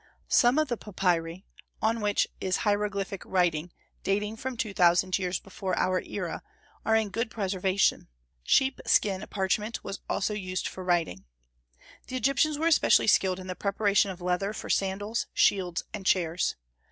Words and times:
Some 0.29 0.57
of 0.57 0.67
the 0.67 0.77
papyri, 0.77 1.45
on 1.79 2.01
which 2.01 2.27
is 2.39 2.65
hieroglyphic 2.65 3.21
writing 3.23 3.71
dating 4.01 4.37
from 4.37 4.57
two 4.57 4.73
thousand 4.73 5.19
years 5.19 5.39
before 5.39 5.77
our 5.77 6.01
era, 6.01 6.41
are 6.83 6.95
in 6.95 7.11
good 7.11 7.29
preservation. 7.29 8.07
Sheep 8.41 8.81
skin 8.87 9.23
parchment 9.29 9.79
also 9.85 10.33
was 10.33 10.39
used 10.41 10.67
for 10.67 10.83
writing. 10.83 11.25
The 12.07 12.15
Egyptians 12.15 12.57
were 12.57 12.65
especially 12.65 13.05
skilled 13.05 13.39
in 13.39 13.45
the 13.45 13.53
preparation 13.55 14.09
of 14.09 14.21
leather 14.21 14.53
for 14.53 14.71
sandals, 14.71 15.27
shields, 15.35 15.83
and 15.93 16.03
chairs. 16.03 16.55